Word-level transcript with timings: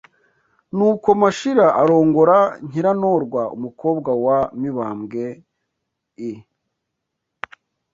Nuko 0.75 1.09
Mashira 1.21 1.67
arongora 1.81 2.37
Nyirantorwa 2.67 3.41
umukobwa 3.55 4.11
wa 4.25 4.39
Mibambwe 4.59 5.25
I 6.29 6.31